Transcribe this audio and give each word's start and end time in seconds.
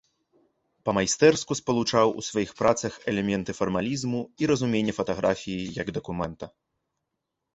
Па-майстэрску 0.87 1.57
спалучаў 1.59 2.07
у 2.21 2.23
сваіх 2.29 2.51
працах 2.61 2.93
элементы 3.13 3.51
фармалізму 3.59 4.21
і 4.43 4.49
разуменне 4.55 4.93
фатаграфіі 5.01 5.69
як 5.81 5.87
дакумента. 5.99 6.45